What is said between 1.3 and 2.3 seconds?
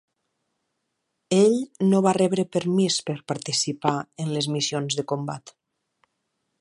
Ell no va